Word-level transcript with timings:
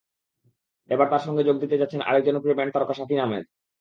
এবার 0.89 1.07
তাঁর 1.09 1.25
সঙ্গে 1.27 1.43
যোগ 1.47 1.55
দিতে 1.63 1.79
যাচ্ছেন 1.81 2.01
আরেক 2.01 2.23
জনপ্রিয় 2.25 2.55
ব্যান্ড 2.57 2.73
তারকা 2.73 2.93
শাফিন 2.97 3.19
আহমেদ। 3.19 3.43